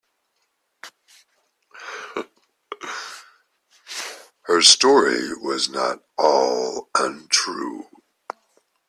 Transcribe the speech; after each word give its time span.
Her 4.45 4.63
story 4.63 5.35
was 5.35 5.69
not 5.69 5.99
all 6.17 6.89
untrue. 6.97 7.85